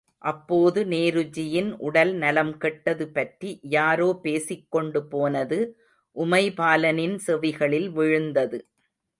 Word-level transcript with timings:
அப்போது 0.21 0.79
நேருஜியின் 0.85 1.69
உடல் 1.79 2.13
நலம் 2.13 2.53
கெட்டது 2.57 3.05
பற்றி 3.09 3.49
யாரோ 3.69 4.09
பேசிக்கொண்டு 4.23 5.01
போனது 5.07 5.59
உமைபாலனின் 6.15 7.17
செவிகளில் 7.27 7.89
விழுந்தது. 7.91 8.59